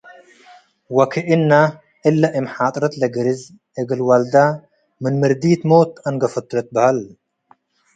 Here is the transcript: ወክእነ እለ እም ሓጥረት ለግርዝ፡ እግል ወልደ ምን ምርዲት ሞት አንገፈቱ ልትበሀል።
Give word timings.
ወክእነ 0.97 1.51
እለ 2.07 2.21
እም 2.37 2.45
ሓጥረት 2.53 2.93
ለግርዝ፡ 3.01 3.41
እግል 3.79 4.01
ወልደ 4.07 4.35
ምን 5.01 5.13
ምርዲት 5.21 5.61
ሞት 5.69 5.91
አንገፈቱ 6.07 6.49
ልትበሀል። 6.57 6.99